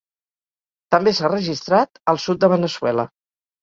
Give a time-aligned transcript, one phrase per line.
[0.95, 3.11] També s'ha registrat al sud de Veneçuela.